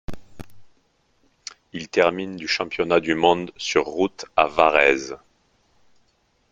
[1.73, 5.15] Il termine du championnat du monde sur route à Varèse.